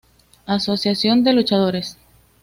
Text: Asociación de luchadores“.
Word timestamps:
Asociación 0.47 1.23
de 1.23 1.31
luchadores“. 1.33 1.95